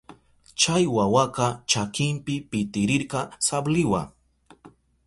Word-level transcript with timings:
Chay 0.59 0.83
wawaka 0.95 1.45
chakinpi 1.71 2.33
pitirirka 2.51 3.19
sabliwa. 3.45 4.01